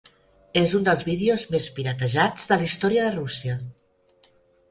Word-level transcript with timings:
És 0.61 0.71
un 0.79 0.87
dels 0.87 1.03
vídeos 1.09 1.43
més 1.55 1.67
piratejats 1.75 2.49
de 2.53 2.59
la 2.61 2.67
història 2.69 3.03
de 3.09 3.13
Rússia. 3.19 3.59